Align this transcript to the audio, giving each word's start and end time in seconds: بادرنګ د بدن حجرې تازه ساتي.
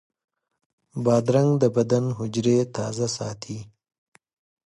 بادرنګ 1.03 1.51
د 1.59 1.63
بدن 1.75 2.05
حجرې 2.19 2.57
تازه 2.75 3.07
ساتي. 3.17 3.59